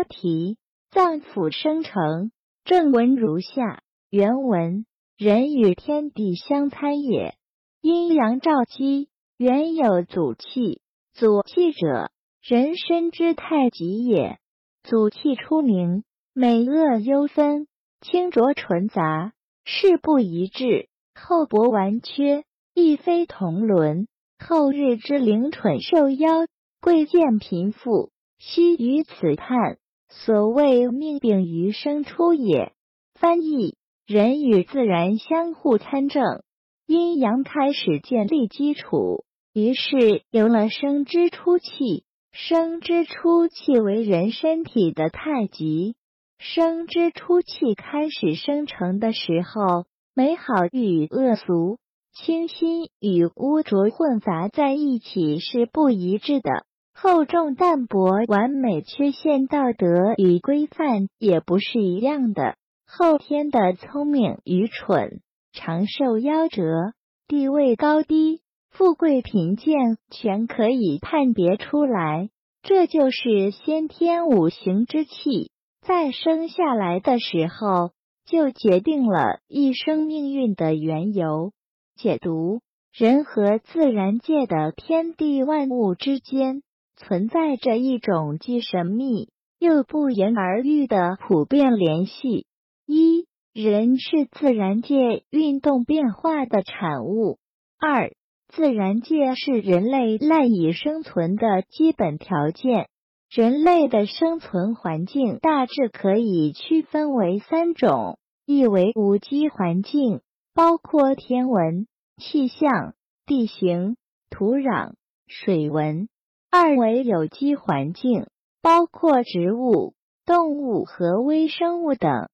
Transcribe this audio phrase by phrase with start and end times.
[0.00, 0.56] 标题：
[0.90, 2.32] 脏腑生成。
[2.64, 4.86] 正文如下：原文：
[5.18, 7.34] 人与天地相参也，
[7.82, 10.80] 阴阳照积，原有祖气。
[11.12, 12.10] 祖气者，
[12.42, 14.38] 人身之太极也。
[14.82, 17.66] 祖气出名，美恶优分，
[18.00, 24.08] 清浊纯杂，事不一致，厚薄完缺，亦非同伦。
[24.38, 26.46] 后日之灵蠢受妖，
[26.80, 29.76] 贵贱贫富，悉于此判。
[30.10, 32.72] 所谓命柄于生出也。
[33.14, 33.76] 翻译：
[34.06, 36.42] 人与自然相互参证，
[36.86, 42.04] 阴阳开始建立基础，于是有了生之初气。
[42.32, 45.96] 生之初气为人身体的太极。
[46.38, 49.84] 生之初气开始生成的时候，
[50.14, 51.78] 美好与恶俗。
[52.12, 56.64] 清新与污浊混杂在一起是不一致的，
[57.02, 62.56] 厚重淡薄、完美缺陷、道德与规范也不是一样的。
[62.86, 66.92] 后天的聪明愚蠢、长寿夭折、
[67.26, 72.28] 地位高低、富贵贫贱，全可以判别出来。
[72.62, 77.92] 这就是先天五行之气，在生下来的时候
[78.26, 81.52] 就决定了一生命运的缘由。
[81.96, 82.60] 解读：
[82.92, 86.62] 人和自然界的天地万物之间
[87.00, 92.46] 存在着一种既神秘又不言而喻的普遍联系。
[92.86, 97.38] 一、人是自然界运动变化的产物；
[97.78, 98.12] 二、
[98.48, 102.88] 自然界是人类赖以生存的基本条件。
[103.30, 110.20] 人类的生存环境大致可以区分为三种：一为无机环境，
[110.54, 111.86] 包括天文。
[112.22, 112.92] 气象、
[113.24, 113.96] 地形、
[114.28, 114.92] 土壤、
[115.26, 116.08] 水文；
[116.50, 118.26] 二为有机环境，
[118.60, 119.94] 包括植物、
[120.26, 122.26] 动物和微生物等；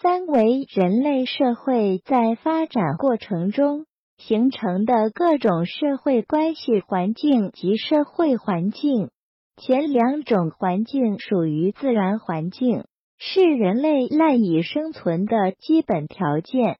[0.00, 3.84] 三为人类社会在发展过程中
[4.16, 9.10] 形成的各种社会关系环境及社会环境。
[9.56, 12.84] 前两种环境属于自然环境，
[13.18, 16.78] 是人类赖以生存的基本条件。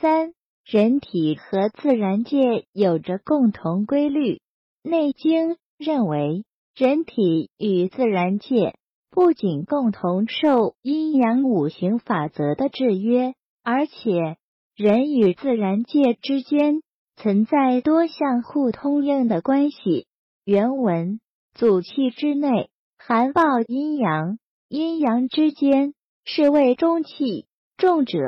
[0.00, 0.32] 三。
[0.68, 4.34] 人体和自然界有着共同规律，
[4.82, 6.44] 《内经》认为，
[6.74, 8.74] 人体与自然界
[9.10, 14.36] 不仅共同受阴阳五行法则的制约，而且
[14.74, 16.82] 人与自然界之间
[17.16, 20.06] 存在多项互通应的关系。
[20.44, 21.20] 原文：
[21.54, 24.38] 祖气之内，含抱阴阳，
[24.68, 25.94] 阴阳之间
[26.24, 28.18] 是谓中气，重者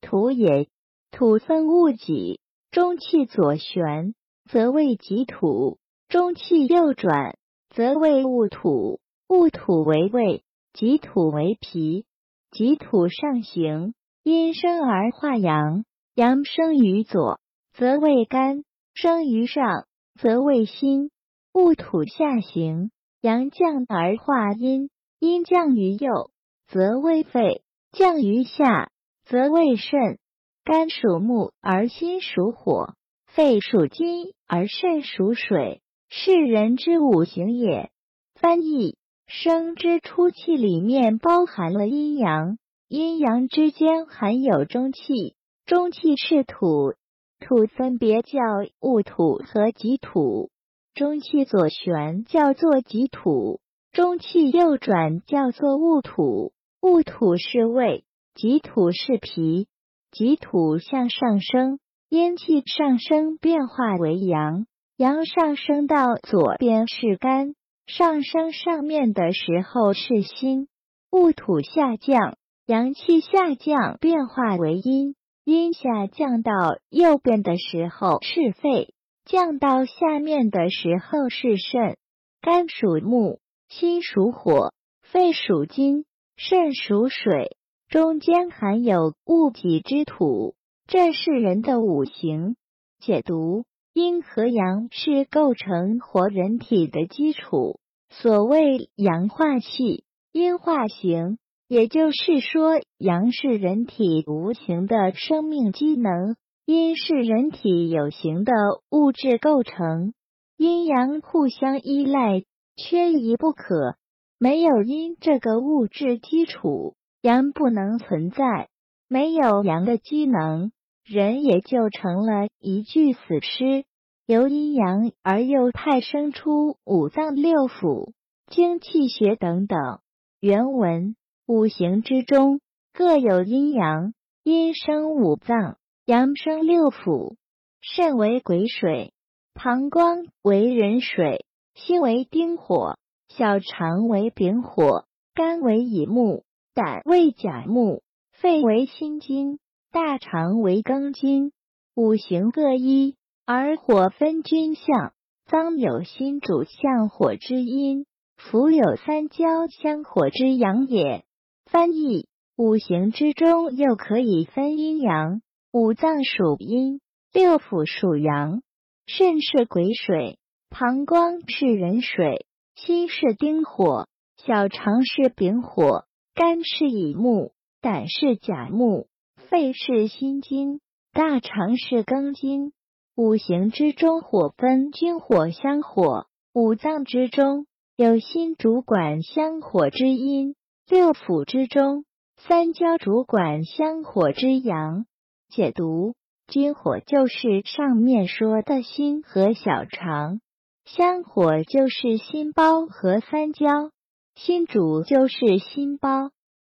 [0.00, 0.68] 土也。
[1.14, 4.14] 土分戊己，中气左旋
[4.48, 5.76] 则为己土，
[6.12, 7.38] 中气右转
[7.70, 9.00] 则为戊土。
[9.28, 12.04] 戊土为胃，己土为脾。
[12.50, 17.40] 己土上行，阴生而化阳，阳生于左
[17.72, 18.62] 则为肝，
[18.92, 19.86] 生于上
[20.20, 21.10] 则为心。
[21.54, 22.90] 戊土下行，
[23.22, 26.30] 阳降而化阴，阴降于右
[26.66, 28.90] 则为肺，降于下
[29.24, 30.18] 则为肾。
[30.62, 32.92] 肝属木而心属火，
[33.24, 35.80] 肺属金而肾属水，
[36.14, 37.90] 是人之五行也。
[38.34, 46.92] 翻译：生之初气里面包含了阴阳，阴阳之间含有中气，中气是土，
[47.40, 48.38] 土分别叫
[48.78, 50.50] 戊土和己土。
[50.94, 56.52] 中气左旋叫做己土，中气右转叫做戊土。
[56.82, 59.66] 戊土是胃，己土是脾。
[60.10, 61.78] 己土向上升，
[62.10, 64.66] 阴气上升变化为阳，
[65.02, 67.56] 阳上升到左边是肝，
[67.88, 70.68] 上升上面的时候是心。
[71.10, 72.36] 戊土下降，
[72.66, 76.52] 阳气下降变化为阴，阴下降到
[76.88, 81.96] 右边的时候是肺，降到下面的时候是肾。
[82.40, 86.04] 肝属木，心属火，肺属金，
[86.36, 87.56] 肾属水。
[87.88, 90.54] 中间含有戊己之土，
[90.86, 92.54] 这是人的五行。
[93.00, 97.78] 解读：阴和阳是构成活人体的基础。
[98.08, 108.52] 所谓阳化气，阴化形，也就是说，阳是人体无形的生命机能，阴是人体有形的
[108.90, 110.14] 物质构成。
[110.56, 112.44] 阴阳互相依赖，
[112.76, 113.96] 缺一不可。
[114.38, 116.94] 没有阴这个物质基础。
[117.20, 118.68] 阳不能存在，
[119.06, 120.72] 没有阳的机能，
[121.04, 123.84] 人也就成了一具死尸。
[124.24, 128.12] 由阴阳而又派生出五脏六腑、
[128.46, 130.00] 精气血等等，
[130.40, 131.16] 原文：
[131.46, 132.60] 五行之中
[132.92, 134.14] 各有阴阳，
[134.44, 135.76] 阴生五脏，
[136.06, 137.34] 阳生六腑。
[137.80, 139.12] 肾为癸水，
[139.54, 141.44] 膀胱为壬水，
[141.74, 142.96] 心为丁火，
[143.28, 145.04] 小肠为丙火，
[145.34, 146.44] 肝为乙木，
[146.74, 149.58] 胆为甲木，肺为辛金，
[149.92, 151.52] 大肠为庚金。
[151.94, 155.12] 五行各一，而火分君相。
[155.44, 158.06] 脏有心主相火之阴，
[158.38, 161.26] 腑有三焦相火之阳也。
[161.66, 165.42] 翻译：五行之中又可以分阴阳，
[165.72, 167.02] 五脏属阴。
[167.30, 168.62] 六腑属阳，
[169.04, 170.38] 肾是癸水，
[170.70, 172.46] 膀胱是壬水，
[172.76, 174.08] 心是丁火，
[174.38, 177.52] 小肠是丙火，肝是乙木，
[177.82, 179.08] 胆是甲木，
[179.52, 180.80] 肺是心金，
[181.12, 182.72] 大肠是庚金。
[183.14, 190.54] 五行之中火分君火香火，五脏之中有心主管香火之阴，
[190.88, 192.06] 六腑之中
[192.38, 195.04] 三焦主管香火之阳。
[195.50, 196.14] 解读。
[196.48, 200.40] 君火就是上面说的心和小肠，
[200.86, 203.90] 香火就是心包和三焦，
[204.34, 206.30] 心主就是心包，